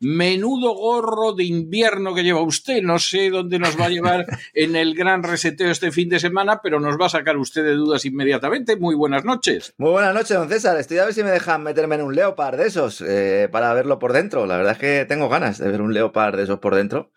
menudo 0.00 0.74
gorro 0.74 1.32
de 1.32 1.44
invierno 1.44 2.14
que 2.14 2.22
lleva 2.22 2.42
usted. 2.42 2.82
No 2.82 2.98
sé 2.98 3.30
dónde 3.30 3.58
nos 3.58 3.78
va 3.78 3.86
a 3.86 3.90
llevar 3.90 4.26
en 4.54 4.76
el 4.76 4.94
gran 4.94 5.22
reseteo 5.22 5.70
este 5.70 5.92
fin 5.92 6.08
de 6.08 6.20
semana, 6.20 6.60
pero 6.62 6.80
nos 6.80 6.96
va 7.00 7.06
a 7.06 7.10
sacar 7.10 7.36
usted 7.36 7.64
de 7.64 7.74
dudas 7.74 8.04
inmediatamente. 8.04 8.76
Muy 8.76 8.94
buenas 8.94 9.24
noches. 9.24 9.74
Muy 9.78 9.90
buenas 9.90 10.14
noches, 10.14 10.36
don 10.36 10.48
César. 10.48 10.76
Estoy 10.78 10.98
a 10.98 11.04
ver 11.04 11.14
si 11.14 11.22
me 11.22 11.30
dejan 11.30 11.62
meterme 11.62 11.96
en 11.96 12.02
un 12.02 12.14
leopard 12.14 12.58
de 12.58 12.66
esos 12.66 13.00
eh, 13.00 13.48
para 13.50 13.72
verlo 13.74 13.98
por 13.98 14.12
dentro. 14.12 14.46
La 14.46 14.56
verdad 14.56 14.72
es 14.72 14.78
que 14.78 15.04
tengo 15.06 15.28
ganas 15.28 15.58
de 15.58 15.68
ver 15.68 15.80
un 15.80 15.94
leopard 15.94 16.36
de 16.36 16.44
esos 16.44 16.58
por 16.58 16.74
dentro. 16.74 17.12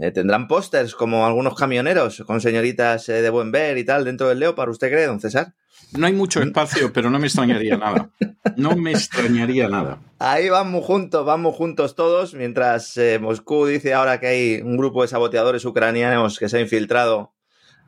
Eh, 0.00 0.12
¿Tendrán 0.12 0.46
pósters 0.46 0.94
como 0.94 1.26
algunos 1.26 1.56
camioneros 1.56 2.22
con 2.24 2.40
señoritas 2.40 3.08
eh, 3.08 3.20
de 3.20 3.30
buen 3.30 3.50
ver 3.50 3.78
y 3.78 3.84
tal 3.84 4.04
dentro 4.04 4.28
del 4.28 4.38
leopard? 4.38 4.70
¿Usted 4.70 4.90
cree, 4.90 5.06
don 5.06 5.20
César? 5.20 5.54
No 5.92 6.06
hay 6.06 6.12
mucho 6.12 6.40
espacio, 6.40 6.92
pero 6.92 7.10
no 7.10 7.18
me 7.18 7.26
extrañaría 7.26 7.76
nada. 7.78 8.10
No 8.56 8.76
me 8.76 8.92
extrañaría 8.92 9.68
nada. 9.68 9.98
Ahí 10.20 10.48
vamos 10.50 10.84
juntos, 10.84 11.26
vamos 11.26 11.56
juntos 11.56 11.96
todos, 11.96 12.34
mientras 12.34 12.96
eh, 12.96 13.18
Moscú 13.18 13.66
dice 13.66 13.92
ahora 13.92 14.20
que 14.20 14.28
hay 14.28 14.62
un 14.62 14.76
grupo 14.76 15.02
de 15.02 15.08
saboteadores 15.08 15.64
ucranianos 15.64 16.38
que 16.38 16.48
se 16.48 16.58
ha 16.58 16.60
infiltrado 16.60 17.32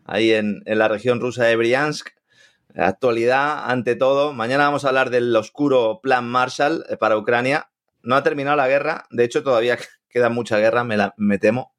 ahí 0.04 0.32
en, 0.32 0.62
en 0.66 0.78
la 0.78 0.88
región 0.88 1.20
rusa 1.20 1.44
de 1.44 1.54
Briansk. 1.54 2.08
Actualidad, 2.74 3.70
ante 3.70 3.94
todo. 3.94 4.32
Mañana 4.32 4.64
vamos 4.64 4.84
a 4.84 4.88
hablar 4.88 5.10
del 5.10 5.34
oscuro 5.36 6.00
plan 6.02 6.26
Marshall 6.26 6.84
para 6.98 7.16
Ucrania. 7.16 7.70
No 8.02 8.16
ha 8.16 8.24
terminado 8.24 8.56
la 8.56 8.66
guerra, 8.66 9.06
de 9.10 9.22
hecho 9.22 9.44
todavía 9.44 9.78
queda 10.08 10.28
mucha 10.28 10.58
guerra, 10.58 10.82
me, 10.82 10.96
la, 10.96 11.14
me 11.16 11.38
temo 11.38 11.72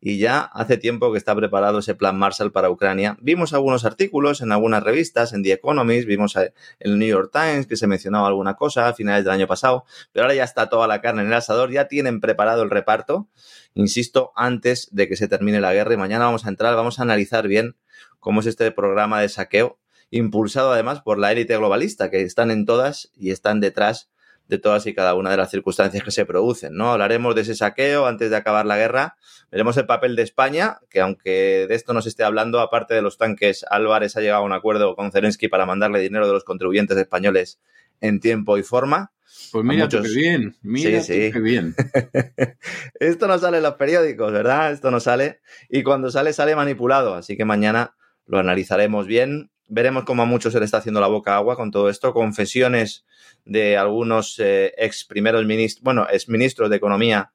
y 0.00 0.18
ya 0.18 0.40
hace 0.40 0.76
tiempo 0.76 1.10
que 1.10 1.18
está 1.18 1.34
preparado 1.34 1.78
ese 1.78 1.94
plan 1.94 2.18
Marshall 2.18 2.52
para 2.52 2.70
Ucrania. 2.70 3.16
Vimos 3.20 3.52
algunos 3.52 3.84
artículos 3.84 4.40
en 4.40 4.52
algunas 4.52 4.82
revistas, 4.82 5.32
en 5.32 5.42
The 5.42 5.52
Economist, 5.52 6.06
vimos 6.06 6.36
en 6.36 6.52
el 6.80 6.98
New 6.98 7.08
York 7.08 7.30
Times 7.32 7.66
que 7.66 7.76
se 7.76 7.86
mencionaba 7.86 8.28
alguna 8.28 8.54
cosa 8.54 8.88
a 8.88 8.94
finales 8.94 9.24
del 9.24 9.32
año 9.32 9.46
pasado, 9.46 9.84
pero 10.12 10.24
ahora 10.24 10.34
ya 10.34 10.44
está 10.44 10.68
toda 10.68 10.86
la 10.86 11.00
carne 11.00 11.22
en 11.22 11.28
el 11.28 11.34
asador, 11.34 11.70
ya 11.70 11.88
tienen 11.88 12.20
preparado 12.20 12.62
el 12.62 12.70
reparto, 12.70 13.28
insisto, 13.74 14.32
antes 14.36 14.88
de 14.92 15.08
que 15.08 15.16
se 15.16 15.28
termine 15.28 15.60
la 15.60 15.72
guerra 15.72 15.94
y 15.94 15.96
mañana 15.96 16.26
vamos 16.26 16.46
a 16.46 16.50
entrar, 16.50 16.74
vamos 16.76 16.98
a 16.98 17.02
analizar 17.02 17.48
bien 17.48 17.76
cómo 18.20 18.40
es 18.40 18.46
este 18.46 18.70
programa 18.72 19.20
de 19.20 19.28
saqueo, 19.28 19.78
impulsado 20.10 20.72
además 20.72 21.00
por 21.00 21.18
la 21.18 21.32
élite 21.32 21.56
globalista, 21.56 22.10
que 22.10 22.22
están 22.22 22.50
en 22.50 22.66
todas 22.66 23.10
y 23.16 23.30
están 23.30 23.60
detrás 23.60 24.10
de 24.48 24.58
todas 24.58 24.86
y 24.86 24.94
cada 24.94 25.14
una 25.14 25.30
de 25.30 25.36
las 25.36 25.50
circunstancias 25.50 26.02
que 26.04 26.10
se 26.10 26.24
producen, 26.24 26.74
¿no? 26.74 26.92
Hablaremos 26.92 27.34
de 27.34 27.42
ese 27.42 27.54
saqueo 27.54 28.06
antes 28.06 28.30
de 28.30 28.36
acabar 28.36 28.66
la 28.66 28.76
guerra, 28.76 29.16
veremos 29.50 29.76
el 29.76 29.86
papel 29.86 30.16
de 30.16 30.22
España, 30.22 30.78
que 30.88 31.00
aunque 31.00 31.66
de 31.68 31.74
esto 31.74 31.92
no 31.92 32.02
se 32.02 32.08
esté 32.08 32.24
hablando, 32.24 32.60
aparte 32.60 32.94
de 32.94 33.02
los 33.02 33.18
tanques, 33.18 33.64
Álvarez 33.68 34.16
ha 34.16 34.20
llegado 34.20 34.42
a 34.42 34.46
un 34.46 34.52
acuerdo 34.52 34.94
con 34.94 35.10
Zelensky 35.10 35.48
para 35.48 35.66
mandarle 35.66 36.00
dinero 36.00 36.26
de 36.26 36.32
los 36.32 36.44
contribuyentes 36.44 36.96
españoles 36.96 37.60
en 38.00 38.20
tiempo 38.20 38.58
y 38.58 38.62
forma. 38.62 39.12
Pues 39.52 39.64
mira 39.64 39.84
muchos... 39.84 40.06
qué 40.06 40.14
bien, 40.14 40.56
mira 40.62 41.00
sí, 41.00 41.14
sí. 41.14 41.32
qué 41.32 41.40
bien. 41.40 41.74
Esto 43.00 43.26
no 43.26 43.38
sale 43.38 43.58
en 43.58 43.62
los 43.64 43.74
periódicos, 43.74 44.32
¿verdad? 44.32 44.72
Esto 44.72 44.90
no 44.90 45.00
sale. 45.00 45.40
Y 45.68 45.82
cuando 45.82 46.10
sale, 46.10 46.32
sale 46.32 46.56
manipulado. 46.56 47.14
Así 47.14 47.36
que 47.36 47.44
mañana 47.44 47.96
lo 48.26 48.38
analizaremos 48.38 49.06
bien. 49.06 49.50
Veremos 49.68 50.04
cómo 50.04 50.22
a 50.22 50.26
muchos 50.26 50.52
se 50.52 50.58
le 50.58 50.64
está 50.64 50.78
haciendo 50.78 51.00
la 51.00 51.08
boca 51.08 51.36
agua 51.36 51.56
con 51.56 51.70
todo 51.70 51.88
esto. 51.88 52.12
Confesiones 52.12 53.04
de 53.44 53.76
algunos 53.76 54.38
eh, 54.38 54.72
ex 54.76 55.04
primeros 55.04 55.44
ministros, 55.44 55.82
bueno, 55.82 56.06
ex 56.10 56.28
ministros 56.28 56.70
de 56.70 56.76
Economía 56.76 57.32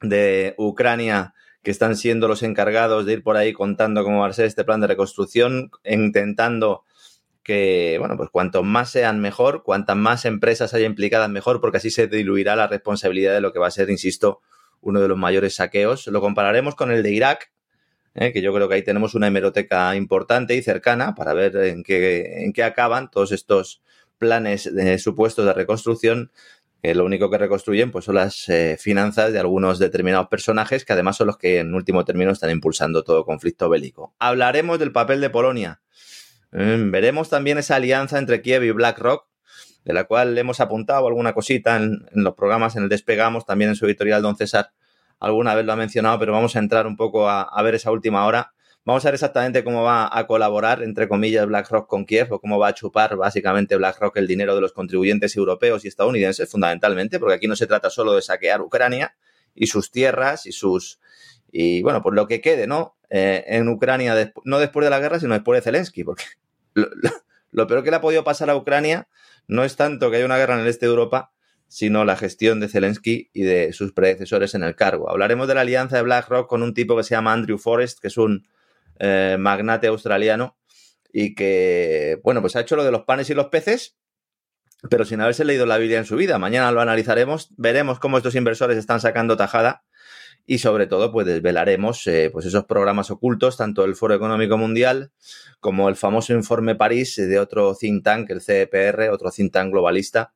de 0.00 0.54
Ucrania 0.58 1.34
que 1.62 1.70
están 1.70 1.96
siendo 1.96 2.28
los 2.28 2.42
encargados 2.42 3.04
de 3.04 3.14
ir 3.14 3.22
por 3.22 3.36
ahí 3.36 3.52
contando 3.52 4.04
cómo 4.04 4.20
va 4.20 4.28
a 4.28 4.32
ser 4.32 4.46
este 4.46 4.64
plan 4.64 4.80
de 4.80 4.86
reconstrucción, 4.86 5.70
intentando 5.84 6.84
que, 7.42 7.96
bueno, 7.98 8.16
pues 8.16 8.30
cuanto 8.30 8.62
más 8.62 8.90
sean 8.90 9.20
mejor, 9.20 9.62
cuantas 9.62 9.96
más 9.96 10.24
empresas 10.24 10.74
haya 10.74 10.86
implicadas 10.86 11.30
mejor, 11.30 11.60
porque 11.60 11.78
así 11.78 11.90
se 11.90 12.06
diluirá 12.06 12.56
la 12.56 12.66
responsabilidad 12.66 13.34
de 13.34 13.40
lo 13.40 13.52
que 13.52 13.58
va 13.58 13.68
a 13.68 13.70
ser, 13.70 13.90
insisto, 13.90 14.40
uno 14.80 15.00
de 15.00 15.08
los 15.08 15.18
mayores 15.18 15.56
saqueos. 15.56 16.06
Lo 16.08 16.20
compararemos 16.20 16.74
con 16.74 16.92
el 16.92 17.02
de 17.02 17.10
Irak, 17.10 17.50
¿eh? 18.18 18.32
que 18.32 18.42
yo 18.42 18.52
creo 18.52 18.68
que 18.68 18.74
ahí 18.76 18.82
tenemos 18.82 19.14
una 19.14 19.28
hemeroteca 19.28 19.94
importante 19.96 20.54
y 20.54 20.62
cercana 20.62 21.14
para 21.14 21.32
ver 21.34 21.56
en 21.56 21.82
qué, 21.82 22.44
en 22.44 22.52
qué 22.52 22.64
acaban 22.64 23.10
todos 23.10 23.32
estos 23.32 23.82
planes 24.18 24.74
de 24.74 24.98
supuestos 24.98 25.46
de 25.46 25.52
reconstrucción 25.52 26.32
que 26.82 26.94
lo 26.94 27.04
único 27.04 27.30
que 27.30 27.38
reconstruyen 27.38 27.90
pues 27.90 28.04
son 28.04 28.16
las 28.16 28.48
eh, 28.48 28.76
finanzas 28.78 29.32
de 29.32 29.38
algunos 29.38 29.78
determinados 29.78 30.28
personajes 30.28 30.84
que 30.84 30.92
además 30.92 31.16
son 31.16 31.28
los 31.28 31.38
que 31.38 31.58
en 31.58 31.74
último 31.74 32.04
término 32.04 32.30
están 32.30 32.50
impulsando 32.50 33.02
todo 33.02 33.24
conflicto 33.24 33.68
bélico. 33.68 34.14
Hablaremos 34.18 34.78
del 34.78 34.92
papel 34.92 35.20
de 35.20 35.30
Polonia. 35.30 35.80
Mm, 36.52 36.90
veremos 36.90 37.30
también 37.30 37.58
esa 37.58 37.76
alianza 37.76 38.18
entre 38.18 38.42
Kiev 38.42 38.62
y 38.62 38.70
BlackRock, 38.70 39.26
de 39.84 39.92
la 39.92 40.04
cual 40.04 40.36
hemos 40.38 40.60
apuntado 40.60 41.06
alguna 41.06 41.32
cosita 41.32 41.76
en, 41.76 42.06
en, 42.12 42.22
los 42.22 42.34
programas, 42.34 42.76
en 42.76 42.84
el 42.84 42.88
Despegamos, 42.88 43.44
también 43.44 43.70
en 43.70 43.76
su 43.76 43.86
editorial 43.86 44.22
Don 44.22 44.36
César 44.36 44.70
alguna 45.20 45.54
vez 45.54 45.64
lo 45.64 45.72
ha 45.72 45.76
mencionado, 45.76 46.18
pero 46.18 46.32
vamos 46.32 46.56
a 46.56 46.58
entrar 46.58 46.86
un 46.86 46.96
poco 46.96 47.28
a, 47.28 47.62
ver 47.62 47.74
esa 47.74 47.90
última 47.90 48.26
hora. 48.26 48.52
Vamos 48.84 49.04
a 49.04 49.08
ver 49.08 49.14
exactamente 49.14 49.64
cómo 49.64 49.82
va 49.82 50.08
a 50.10 50.26
colaborar, 50.26 50.82
entre 50.82 51.08
comillas, 51.08 51.46
BlackRock 51.46 51.86
con 51.88 52.06
Kiev 52.06 52.32
o 52.32 52.40
cómo 52.40 52.58
va 52.58 52.68
a 52.68 52.74
chupar 52.74 53.16
básicamente 53.16 53.76
BlackRock 53.76 54.16
el 54.16 54.26
dinero 54.26 54.54
de 54.54 54.62
los 54.62 54.72
contribuyentes 54.72 55.36
europeos 55.36 55.84
y 55.84 55.88
estadounidenses, 55.88 56.50
fundamentalmente, 56.50 57.18
porque 57.18 57.34
aquí 57.34 57.48
no 57.48 57.56
se 57.56 57.66
trata 57.66 57.90
solo 57.90 58.14
de 58.14 58.22
saquear 58.22 58.62
Ucrania 58.62 59.14
y 59.54 59.66
sus 59.66 59.90
tierras 59.90 60.46
y 60.46 60.52
sus. 60.52 61.00
Y 61.50 61.82
bueno, 61.82 62.02
pues 62.02 62.14
lo 62.14 62.26
que 62.26 62.40
quede, 62.40 62.66
¿no? 62.66 62.96
Eh, 63.10 63.44
en 63.48 63.68
Ucrania, 63.68 64.32
no 64.44 64.58
después 64.58 64.84
de 64.84 64.90
la 64.90 65.00
guerra, 65.00 65.20
sino 65.20 65.34
después 65.34 65.58
de 65.58 65.62
Zelensky, 65.62 66.04
porque 66.04 66.24
lo, 66.74 66.88
lo 67.50 67.66
peor 67.66 67.82
que 67.82 67.90
le 67.90 67.96
ha 67.96 68.00
podido 68.00 68.24
pasar 68.24 68.48
a 68.48 68.56
Ucrania 68.56 69.08
no 69.48 69.64
es 69.64 69.76
tanto 69.76 70.10
que 70.10 70.16
haya 70.16 70.26
una 70.26 70.36
guerra 70.36 70.54
en 70.54 70.60
el 70.60 70.66
este 70.66 70.86
de 70.86 70.90
Europa, 70.90 71.32
sino 71.68 72.04
la 72.04 72.16
gestión 72.16 72.60
de 72.60 72.68
Zelensky 72.68 73.30
y 73.32 73.42
de 73.42 73.72
sus 73.72 73.92
predecesores 73.92 74.54
en 74.54 74.62
el 74.62 74.74
cargo. 74.74 75.10
Hablaremos 75.10 75.46
de 75.46 75.54
la 75.54 75.60
alianza 75.60 75.96
de 75.96 76.02
BlackRock 76.02 76.48
con 76.48 76.62
un 76.62 76.74
tipo 76.74 76.96
que 76.96 77.02
se 77.02 77.14
llama 77.14 77.32
Andrew 77.32 77.58
Forrest, 77.58 78.00
que 78.00 78.08
es 78.08 78.16
un 78.16 78.48
eh, 78.98 79.36
magnate 79.38 79.86
australiano 79.86 80.56
y 81.12 81.34
que, 81.34 82.20
bueno, 82.24 82.40
pues 82.40 82.56
ha 82.56 82.60
hecho 82.60 82.76
lo 82.76 82.84
de 82.84 82.90
los 82.90 83.04
panes 83.04 83.30
y 83.30 83.34
los 83.34 83.46
peces, 83.46 83.96
pero 84.88 85.04
sin 85.04 85.20
haberse 85.20 85.44
leído 85.44 85.66
la 85.66 85.78
Biblia 85.78 85.98
en 85.98 86.04
su 86.04 86.16
vida. 86.16 86.38
Mañana 86.38 86.72
lo 86.72 86.80
analizaremos, 86.80 87.50
veremos 87.56 87.98
cómo 87.98 88.16
estos 88.16 88.34
inversores 88.34 88.78
están 88.78 89.00
sacando 89.00 89.36
tajada 89.36 89.84
y 90.46 90.58
sobre 90.58 90.86
todo 90.86 91.12
pues 91.12 91.26
desvelaremos 91.26 92.06
eh, 92.06 92.30
pues 92.32 92.46
esos 92.46 92.64
programas 92.64 93.10
ocultos, 93.10 93.58
tanto 93.58 93.84
el 93.84 93.94
Foro 93.94 94.14
Económico 94.14 94.56
Mundial 94.56 95.12
como 95.60 95.90
el 95.90 95.96
famoso 95.96 96.32
informe 96.32 96.74
París 96.74 97.16
de 97.16 97.38
otro 97.38 97.74
think 97.74 98.02
tank, 98.02 98.30
el 98.30 98.40
CEPR, 98.40 99.10
otro 99.10 99.30
think 99.30 99.52
tank 99.52 99.70
globalista, 99.70 100.32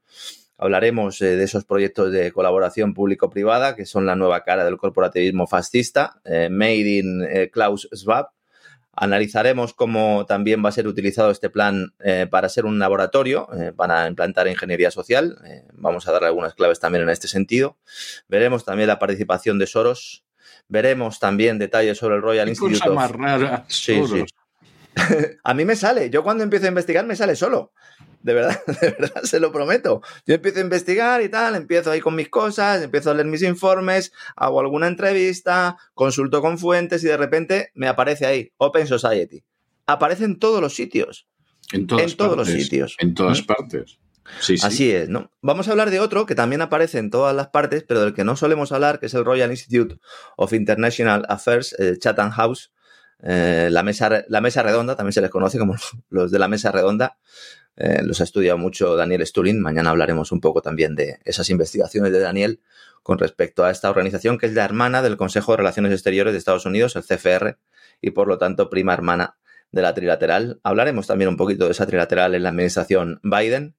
Hablaremos 0.58 1.20
eh, 1.22 1.37
de 1.37 1.44
esos 1.44 1.64
proyectos 1.64 2.12
de 2.12 2.31
colaboración 2.32 2.94
público-privada, 2.94 3.75
que 3.75 3.87
son 3.87 4.06
la 4.06 4.16
nueva 4.16 4.44
cara 4.44 4.64
del 4.64 4.76
corporativismo 4.76 5.46
fascista, 5.46 6.20
eh, 6.25 6.49
Made 6.50 6.99
in 6.99 7.22
eh, 7.22 7.50
Klaus 7.50 7.88
Schwab. 7.93 8.28
Analizaremos 8.94 9.72
cómo 9.72 10.26
también 10.26 10.62
va 10.64 10.69
a 10.69 10.72
ser 10.72 10.87
utilizado 10.87 11.31
este 11.31 11.49
plan 11.49 11.94
para 12.31 12.50
ser 12.50 12.66
un 12.66 12.78
laboratorio, 12.78 13.49
para 13.75 14.06
implantar 14.06 14.49
ingeniería 14.49 14.90
social. 14.90 15.38
Vamos 15.72 16.06
a 16.06 16.12
dar 16.12 16.25
algunas 16.25 16.52
claves 16.52 16.78
también 16.78 17.04
en 17.04 17.08
este 17.08 17.26
sentido. 17.26 17.78
Veremos 18.28 18.66
también 18.66 18.88
la 18.88 18.99
participación 18.99 19.58
de 19.58 19.66
Soros. 19.66 20.26
Veremos 20.69 21.20
también 21.20 21.58
detalles 21.58 21.96
sobre 21.96 22.16
el 22.16 22.22
Royal 22.22 22.50
Institute. 22.50 22.81
Cosa 22.81 22.90
más 22.93 23.10
rara. 23.12 23.64
Sí, 23.69 23.99
sí. 24.06 24.25
a 25.44 25.55
mí 25.55 25.64
me 25.64 25.76
sale. 25.76 26.11
Yo 26.11 26.23
cuando 26.23 26.44
empiezo 26.44 26.67
a 26.67 26.69
investigar 26.69 27.06
me 27.06 27.17
sale 27.17 27.37
solo. 27.37 27.73
De 28.23 28.35
verdad, 28.35 28.61
de 28.81 28.91
verdad, 28.91 29.23
se 29.25 29.41
lo 29.41 29.50
prometo. 29.53 30.00
Yo 30.26 30.35
empiezo 30.35 30.59
a 30.59 30.62
investigar 30.62 31.23
y 31.23 31.29
tal, 31.29 31.56
empiezo 31.56 31.91
ahí 31.91 32.00
con 32.00 32.14
mis 32.14 32.29
cosas, 32.29 32.82
empiezo 32.82 33.11
a 33.11 33.14
leer 33.14 33.26
mis 33.26 33.43
informes, 33.43 34.12
hago 34.37 34.61
alguna 34.61 34.87
entrevista, 34.87 35.76
consulto 35.94 36.41
con 36.41 36.59
fuentes 36.59 37.03
y 37.03 37.09
de 37.09 37.17
repente 37.17 37.70
me 37.75 37.88
aparece 37.88 38.26
ahí 38.26 38.53
Open 38.59 38.87
Society. 38.87 39.43
Aparece 39.87 40.25
en 40.25 40.38
todos 40.38 40.61
los 40.61 40.75
sitios. 40.75 41.26
En, 41.73 41.87
todos 41.87 42.37
los 42.37 42.49
sitios. 42.49 42.97
En 42.99 43.14
todas 43.14 43.43
partes. 43.43 43.99
Así 44.62 44.93
es, 44.93 45.09
¿no? 45.09 45.31
Vamos 45.41 45.69
a 45.69 45.73
hablar 45.73 45.91
de 45.91 46.00
otro 46.00 46.26
que 46.26 46.35
también 46.35 46.62
aparece 46.62 46.99
en 46.99 47.11
todas 47.11 47.35
las 47.35 47.49
partes, 47.49 47.85
pero 47.87 48.00
del 48.00 48.14
que 48.14 48.25
no 48.25 48.37
solemos 48.37 48.73
hablar, 48.73 49.00
que 49.00 49.06
es 49.06 49.14
el 49.14 49.25
Royal 49.25 49.50
Institute 49.50 49.99
of 50.37 50.53
International 50.53 51.25
Affairs, 51.29 51.75
eh, 51.79 51.97
Chatham 51.99 52.31
House, 52.31 52.73
eh, 53.23 53.69
la, 53.71 53.83
mesa, 53.83 54.25
la 54.29 54.41
mesa 54.41 54.63
redonda, 54.63 54.97
también 54.97 55.13
se 55.13 55.21
les 55.21 55.31
conoce 55.31 55.59
como 55.59 55.77
los 56.11 56.31
de 56.31 56.39
la 56.39 56.49
mesa 56.49 56.73
redonda. 56.73 57.19
Eh, 57.77 58.03
los 58.03 58.21
ha 58.21 58.25
estudiado 58.25 58.59
mucho 58.59 58.97
Daniel 58.97 59.27
Stulin. 59.27 59.61
Mañana 59.61 59.91
hablaremos 59.91 60.33
un 60.33 60.41
poco 60.41 60.61
también 60.61 60.95
de 60.95 61.21
esas 61.25 61.49
investigaciones 61.49 62.13
de 62.13 62.21
Daniel 62.21 62.61
con 63.03 63.19
respecto 63.19 63.65
a 63.65 63.71
esta 63.71 63.89
organización 63.91 64.39
que 64.39 64.47
es 64.47 64.53
la 64.53 64.65
hermana 64.65 65.03
del 65.03 65.17
Consejo 65.17 65.53
de 65.53 65.59
Relaciones 65.59 65.93
Exteriores 65.93 66.33
de 66.33 66.39
Estados 66.39 66.67
Unidos, 66.67 66.97
el 66.97 67.03
CFR, 67.03 67.57
y 68.01 68.11
por 68.11 68.29
lo 68.29 68.39
tanto 68.39 68.69
prima 68.69 68.93
hermana 68.93 69.37
de 69.71 69.83
la 69.83 69.95
trilateral. 69.95 70.61
Hablaremos 70.63 71.07
también 71.07 71.29
un 71.29 71.37
poquito 71.37 71.65
de 71.65 71.73
esa 71.73 71.87
trilateral 71.87 72.35
en 72.35 72.43
la 72.43 72.51
administración 72.51 73.21
Biden. 73.23 73.75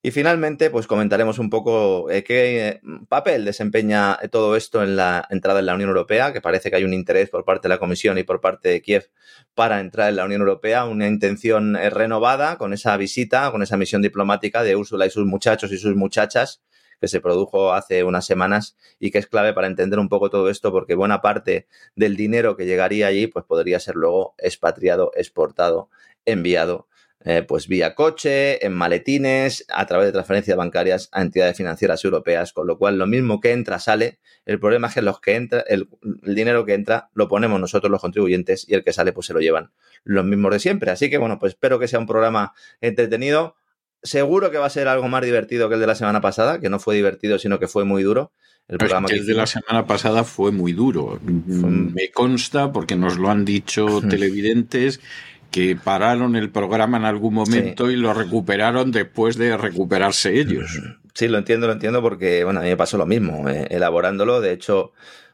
Y 0.00 0.12
finalmente, 0.12 0.70
pues 0.70 0.86
comentaremos 0.86 1.40
un 1.40 1.50
poco 1.50 2.08
eh, 2.08 2.22
qué 2.22 2.68
eh, 2.68 2.80
papel 3.08 3.44
desempeña 3.44 4.16
todo 4.30 4.54
esto 4.54 4.84
en 4.84 4.94
la 4.94 5.26
entrada 5.28 5.58
en 5.58 5.66
la 5.66 5.74
Unión 5.74 5.88
Europea, 5.88 6.32
que 6.32 6.40
parece 6.40 6.70
que 6.70 6.76
hay 6.76 6.84
un 6.84 6.94
interés 6.94 7.30
por 7.30 7.44
parte 7.44 7.66
de 7.66 7.74
la 7.74 7.80
Comisión 7.80 8.16
y 8.16 8.22
por 8.22 8.40
parte 8.40 8.68
de 8.68 8.80
Kiev 8.80 9.10
para 9.54 9.80
entrar 9.80 10.08
en 10.08 10.16
la 10.16 10.24
Unión 10.24 10.42
Europea, 10.42 10.84
una 10.84 11.08
intención 11.08 11.74
eh, 11.74 11.90
renovada 11.90 12.58
con 12.58 12.72
esa 12.72 12.96
visita, 12.96 13.50
con 13.50 13.62
esa 13.62 13.76
misión 13.76 14.00
diplomática 14.00 14.62
de 14.62 14.76
Úrsula 14.76 15.04
y 15.04 15.10
sus 15.10 15.26
muchachos 15.26 15.72
y 15.72 15.78
sus 15.78 15.96
muchachas 15.96 16.62
que 17.00 17.08
se 17.08 17.20
produjo 17.20 17.72
hace 17.72 18.04
unas 18.04 18.24
semanas 18.24 18.76
y 19.00 19.10
que 19.10 19.18
es 19.18 19.26
clave 19.26 19.52
para 19.52 19.66
entender 19.66 19.98
un 19.98 20.08
poco 20.08 20.30
todo 20.30 20.48
esto 20.48 20.70
porque 20.70 20.94
buena 20.94 21.20
parte 21.22 21.66
del 21.96 22.16
dinero 22.16 22.56
que 22.56 22.66
llegaría 22.66 23.08
allí 23.08 23.26
pues 23.26 23.44
podría 23.44 23.80
ser 23.80 23.96
luego 23.96 24.36
expatriado, 24.38 25.10
exportado, 25.16 25.90
enviado 26.24 26.86
eh, 27.24 27.42
pues 27.42 27.66
vía 27.66 27.94
coche, 27.94 28.64
en 28.64 28.72
maletines, 28.74 29.64
a 29.68 29.86
través 29.86 30.06
de 30.06 30.12
transferencias 30.12 30.56
bancarias 30.56 31.08
a 31.12 31.22
entidades 31.22 31.56
financieras 31.56 32.04
europeas, 32.04 32.52
con 32.52 32.66
lo 32.66 32.78
cual 32.78 32.96
lo 32.96 33.06
mismo 33.06 33.40
que 33.40 33.52
entra 33.52 33.80
sale. 33.80 34.18
El 34.46 34.60
problema 34.60 34.88
es 34.88 34.94
que 34.94 35.02
los 35.02 35.20
que 35.20 35.34
entra, 35.34 35.64
el, 35.66 35.88
el, 36.22 36.34
dinero 36.34 36.64
que 36.64 36.74
entra 36.74 37.10
lo 37.14 37.26
ponemos 37.26 37.60
nosotros 37.60 37.90
los 37.90 38.00
contribuyentes 38.00 38.68
y 38.68 38.74
el 38.74 38.84
que 38.84 38.92
sale 38.92 39.12
pues 39.12 39.26
se 39.26 39.34
lo 39.34 39.40
llevan 39.40 39.72
los 40.04 40.24
mismos 40.24 40.52
de 40.52 40.60
siempre. 40.60 40.90
Así 40.90 41.10
que 41.10 41.18
bueno, 41.18 41.38
pues 41.38 41.54
espero 41.54 41.78
que 41.78 41.88
sea 41.88 41.98
un 41.98 42.06
programa 42.06 42.52
entretenido. 42.80 43.56
Seguro 44.00 44.52
que 44.52 44.58
va 44.58 44.66
a 44.66 44.70
ser 44.70 44.86
algo 44.86 45.08
más 45.08 45.22
divertido 45.24 45.68
que 45.68 45.74
el 45.74 45.80
de 45.80 45.88
la 45.88 45.96
semana 45.96 46.20
pasada, 46.20 46.60
que 46.60 46.70
no 46.70 46.78
fue 46.78 46.94
divertido, 46.94 47.38
sino 47.40 47.58
que 47.58 47.66
fue 47.66 47.84
muy 47.84 48.04
duro. 48.04 48.32
El 48.68 48.76
programa 48.76 49.08
que 49.08 49.16
el 49.16 49.26
de 49.26 49.34
la 49.34 49.46
semana 49.46 49.86
pasada 49.86 50.24
fue 50.24 50.52
muy 50.52 50.72
duro. 50.72 51.18
Me 51.22 52.10
consta, 52.10 52.70
porque 52.70 52.96
nos 52.96 53.16
lo 53.16 53.30
han 53.30 53.44
dicho 53.44 54.00
televidentes, 54.08 55.00
que 55.50 55.76
pararon 55.76 56.36
el 56.36 56.50
programa 56.50 56.98
en 56.98 57.04
algún 57.04 57.34
momento 57.34 57.90
y 57.90 57.96
lo 57.96 58.12
recuperaron 58.12 58.92
después 58.92 59.36
de 59.36 59.56
recuperarse 59.56 60.38
ellos. 60.38 60.80
Sí, 61.14 61.28
lo 61.28 61.38
entiendo, 61.38 61.66
lo 61.66 61.72
entiendo, 61.72 62.02
porque 62.02 62.44
bueno, 62.44 62.60
a 62.60 62.62
mí 62.62 62.68
me 62.68 62.76
pasó 62.76 62.98
lo 62.98 63.06
mismo, 63.06 63.48
eh, 63.48 63.66
elaborándolo. 63.70 64.40
De 64.40 64.52
hecho, 64.52 64.92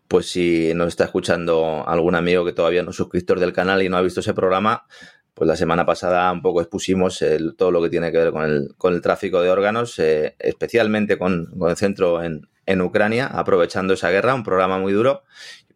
pues 0.08 0.26
si 0.26 0.72
nos 0.74 0.88
está 0.88 1.04
escuchando 1.04 1.84
algún 1.86 2.14
amigo 2.14 2.44
que 2.44 2.52
todavía 2.52 2.82
no 2.82 2.90
es 2.90 2.96
suscriptor 2.96 3.40
del 3.40 3.52
canal 3.52 3.82
y 3.82 3.88
no 3.88 3.96
ha 3.96 4.02
visto 4.02 4.20
ese 4.20 4.34
programa, 4.34 4.86
pues 5.34 5.48
la 5.48 5.56
semana 5.56 5.84
pasada 5.84 6.30
un 6.30 6.42
poco 6.42 6.60
expusimos 6.60 7.20
el, 7.22 7.56
todo 7.56 7.72
lo 7.72 7.82
que 7.82 7.90
tiene 7.90 8.12
que 8.12 8.18
ver 8.18 8.30
con 8.30 8.44
el, 8.44 8.74
con 8.78 8.94
el 8.94 9.00
tráfico 9.00 9.42
de 9.42 9.50
órganos, 9.50 9.98
eh, 9.98 10.36
especialmente 10.38 11.18
con, 11.18 11.46
con, 11.58 11.70
el 11.70 11.76
centro 11.76 12.22
en, 12.22 12.48
en 12.66 12.80
Ucrania, 12.80 13.26
aprovechando 13.26 13.94
esa 13.94 14.10
guerra, 14.10 14.34
un 14.34 14.44
programa 14.44 14.78
muy 14.78 14.92
duro, 14.92 15.24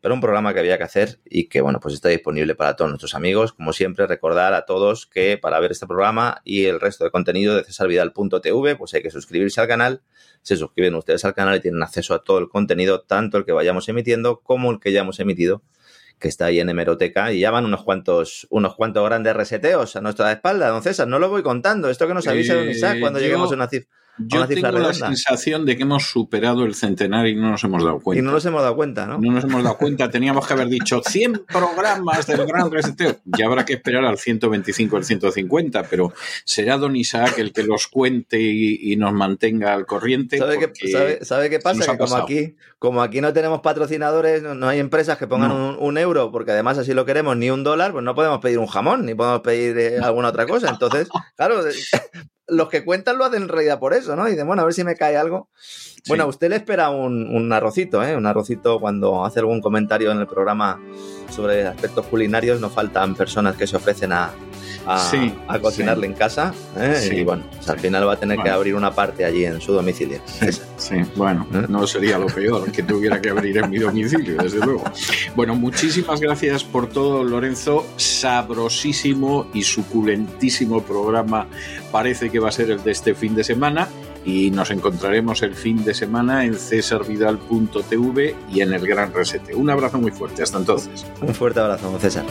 pero 0.08 0.14
un 0.14 0.22
programa 0.22 0.54
que 0.54 0.60
había 0.60 0.78
que 0.78 0.84
hacer 0.84 1.20
y 1.26 1.50
que, 1.50 1.60
bueno, 1.60 1.80
pues 1.80 1.92
está 1.92 2.08
disponible 2.08 2.54
para 2.54 2.76
todos 2.76 2.90
nuestros 2.90 3.14
amigos. 3.14 3.52
Como 3.52 3.74
siempre, 3.74 4.06
recordar 4.06 4.54
a 4.54 4.64
todos 4.64 5.04
que 5.04 5.36
para 5.36 5.60
ver 5.60 5.70
este 5.72 5.86
programa 5.86 6.40
y 6.44 6.64
el 6.64 6.80
resto 6.80 7.04
de 7.04 7.10
contenido 7.10 7.54
de 7.54 7.62
cesarvidal.tv, 7.62 8.76
pues 8.76 8.94
hay 8.94 9.02
que 9.02 9.10
suscribirse 9.10 9.60
al 9.60 9.68
canal. 9.68 10.00
Se 10.40 10.56
suscriben 10.56 10.94
ustedes 10.94 11.26
al 11.26 11.34
canal 11.34 11.56
y 11.56 11.60
tienen 11.60 11.82
acceso 11.82 12.14
a 12.14 12.24
todo 12.24 12.38
el 12.38 12.48
contenido, 12.48 13.02
tanto 13.02 13.36
el 13.36 13.44
que 13.44 13.52
vayamos 13.52 13.86
emitiendo 13.90 14.40
como 14.40 14.70
el 14.70 14.80
que 14.80 14.92
ya 14.92 15.02
hemos 15.02 15.20
emitido 15.20 15.62
que 16.18 16.28
está 16.28 16.46
ahí 16.46 16.58
en 16.58 16.70
hemeroteca 16.70 17.30
y 17.30 17.40
ya 17.40 17.50
van 17.50 17.66
unos 17.66 17.84
cuantos, 17.84 18.46
unos 18.48 18.76
cuantos 18.76 19.04
grandes 19.04 19.36
reseteos 19.36 19.94
a 19.94 20.00
nuestra 20.00 20.32
espalda, 20.32 20.68
don 20.68 20.82
César. 20.82 21.06
No 21.06 21.18
lo 21.18 21.28
voy 21.28 21.42
contando. 21.42 21.90
Esto 21.90 22.08
que 22.08 22.14
nos 22.14 22.26
avisa 22.26 22.54
don 22.54 22.70
Isaac 22.70 22.98
cuando 22.98 23.20
lleguemos 23.20 23.52
a 23.52 23.54
una 23.56 23.68
cifra. 23.68 23.90
Yo 24.18 24.46
tengo 24.46 24.70
la 24.70 24.92
sensación 24.92 25.64
de 25.64 25.76
que 25.76 25.82
hemos 25.82 26.04
superado 26.04 26.64
el 26.64 26.74
centenario 26.74 27.32
y 27.32 27.36
no 27.36 27.50
nos 27.50 27.62
hemos 27.64 27.84
dado 27.84 28.00
cuenta. 28.00 28.20
Y 28.20 28.24
no 28.24 28.32
nos 28.32 28.44
hemos 28.44 28.62
dado 28.62 28.74
cuenta, 28.76 29.06
¿no? 29.06 29.18
No 29.18 29.32
nos 29.32 29.44
hemos 29.44 29.62
dado 29.62 29.76
cuenta. 29.76 30.10
Teníamos 30.10 30.46
que 30.46 30.52
haber 30.52 30.68
dicho 30.68 31.00
100 31.04 31.44
programas 31.46 32.26
del 32.26 32.46
Gran 32.46 32.70
Reseteo. 32.70 33.16
Ya 33.24 33.46
habrá 33.46 33.64
que 33.64 33.74
esperar 33.74 34.04
al 34.04 34.18
125, 34.18 34.96
al 34.96 35.04
150, 35.04 35.84
pero 35.84 36.12
será 36.44 36.76
don 36.76 36.96
Isaac 36.96 37.38
el 37.38 37.52
que 37.52 37.62
los 37.62 37.86
cuente 37.86 38.40
y, 38.40 38.92
y 38.92 38.96
nos 38.96 39.12
mantenga 39.12 39.72
al 39.72 39.86
corriente. 39.86 40.38
¿Sabe, 40.38 40.58
qué, 40.58 40.88
sabe, 40.90 41.24
sabe 41.24 41.50
qué 41.50 41.58
pasa? 41.58 41.92
Que 41.92 41.98
como 41.98 42.16
aquí, 42.16 42.56
como 42.78 43.02
aquí 43.02 43.20
no 43.20 43.32
tenemos 43.32 43.60
patrocinadores, 43.60 44.42
no 44.42 44.68
hay 44.68 44.78
empresas 44.78 45.18
que 45.18 45.26
pongan 45.26 45.50
no. 45.50 45.70
un, 45.70 45.76
un, 45.78 45.98
euro, 45.98 46.30
porque 46.30 46.52
además 46.52 46.78
así 46.78 46.94
lo 46.94 47.04
queremos, 47.04 47.36
ni 47.36 47.50
un 47.50 47.64
dólar, 47.64 47.92
pues 47.92 48.04
no 48.04 48.14
podemos 48.14 48.40
pedir 48.40 48.58
un 48.58 48.66
jamón, 48.66 49.06
ni 49.06 49.14
podemos 49.14 49.40
pedir 49.40 49.78
eh, 49.78 49.98
alguna 50.00 50.28
otra 50.28 50.46
cosa. 50.46 50.70
Entonces, 50.70 51.08
claro, 51.36 51.62
los 52.48 52.68
que 52.68 52.84
cuentan 52.84 53.18
lo 53.18 53.24
hacen 53.24 53.42
en 53.42 53.48
realidad 53.48 53.78
por 53.78 53.94
eso, 53.94 54.16
¿no? 54.16 54.26
Y 54.26 54.32
dicen, 54.32 54.46
bueno, 54.46 54.62
a 54.62 54.64
ver 54.64 54.74
si 54.74 54.84
me 54.84 54.96
cae 54.96 55.16
algo. 55.16 55.48
Sí. 55.54 56.02
Bueno, 56.08 56.24
a 56.24 56.26
usted 56.26 56.48
le 56.48 56.56
espera 56.56 56.90
un, 56.90 57.34
un, 57.34 57.52
arrocito, 57.52 58.02
¿eh? 58.02 58.16
Un 58.16 58.26
arrocito 58.26 58.80
cuando 58.80 59.24
hace 59.24 59.40
algún 59.40 59.60
comentario 59.60 60.10
en 60.10 60.18
el 60.18 60.26
programa 60.26 60.80
sobre 61.30 61.66
aspectos 61.66 62.06
culinarios. 62.06 62.60
No 62.60 62.70
faltan 62.70 63.14
personas 63.14 63.56
que 63.56 63.66
se 63.66 63.76
ofrecen 63.76 64.12
a, 64.12 64.32
a, 64.88 65.10
sí, 65.10 65.34
a 65.46 65.58
cocinarle 65.58 66.06
sí. 66.06 66.12
en 66.12 66.18
casa. 66.18 66.54
¿eh? 66.76 67.10
Y 67.12 67.24
bueno, 67.24 67.44
al 67.66 67.78
final 67.78 68.08
va 68.08 68.14
a 68.14 68.16
tener 68.16 68.36
bueno. 68.36 68.44
que 68.44 68.50
abrir 68.50 68.74
una 68.74 68.94
parte 68.94 69.24
allí 69.24 69.44
en 69.44 69.60
su 69.60 69.72
domicilio. 69.72 70.20
Sí, 70.78 70.96
bueno, 71.16 71.46
¿Eh? 71.52 71.66
no 71.68 71.86
sería 71.86 72.18
lo 72.18 72.26
peor 72.26 72.70
que 72.70 72.82
tuviera 72.82 73.20
que 73.20 73.30
abrir 73.30 73.58
en 73.58 73.68
mi 73.68 73.78
domicilio, 73.78 74.36
desde 74.40 74.64
luego. 74.64 74.84
Bueno, 75.34 75.54
muchísimas 75.54 76.20
gracias 76.20 76.64
por 76.64 76.88
todo, 76.88 77.24
Lorenzo. 77.24 77.86
Sabrosísimo 77.96 79.48
y 79.52 79.62
suculentísimo 79.62 80.82
programa. 80.82 81.46
Parece 81.90 82.30
que 82.30 82.38
va 82.38 82.48
a 82.48 82.52
ser 82.52 82.70
el 82.70 82.82
de 82.82 82.92
este 82.92 83.14
fin 83.14 83.34
de 83.34 83.44
semana 83.44 83.88
y 84.24 84.50
nos 84.50 84.70
encontraremos 84.70 85.42
el 85.42 85.54
fin 85.54 85.84
de 85.84 85.94
semana 85.94 86.44
en 86.44 86.54
cesarvidal.tv 86.54 88.36
y 88.50 88.60
en 88.60 88.72
el 88.72 88.86
Gran 88.86 89.12
Resete. 89.12 89.54
Un 89.54 89.70
abrazo 89.70 89.98
muy 89.98 90.10
fuerte, 90.10 90.42
hasta 90.42 90.58
entonces. 90.58 91.06
Un 91.20 91.34
fuerte 91.34 91.60
abrazo, 91.60 91.98
César. 91.98 92.24